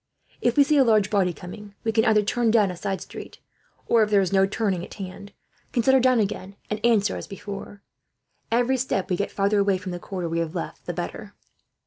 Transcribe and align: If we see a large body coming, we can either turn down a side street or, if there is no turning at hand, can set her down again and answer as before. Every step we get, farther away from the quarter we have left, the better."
If 0.41 0.57
we 0.57 0.63
see 0.63 0.77
a 0.77 0.83
large 0.83 1.11
body 1.11 1.31
coming, 1.31 1.75
we 1.83 1.91
can 1.91 2.05
either 2.05 2.23
turn 2.23 2.49
down 2.49 2.71
a 2.71 2.75
side 2.75 3.01
street 3.01 3.37
or, 3.85 4.01
if 4.01 4.09
there 4.09 4.19
is 4.19 4.33
no 4.33 4.47
turning 4.47 4.83
at 4.83 4.95
hand, 4.95 5.31
can 5.73 5.83
set 5.83 5.93
her 5.93 5.99
down 5.99 6.19
again 6.19 6.55
and 6.71 6.83
answer 6.83 7.15
as 7.17 7.27
before. 7.27 7.83
Every 8.51 8.77
step 8.77 9.11
we 9.11 9.15
get, 9.15 9.29
farther 9.29 9.59
away 9.59 9.77
from 9.77 9.91
the 9.91 9.99
quarter 9.99 10.27
we 10.27 10.39
have 10.39 10.55
left, 10.55 10.87
the 10.87 10.93
better." 10.93 11.35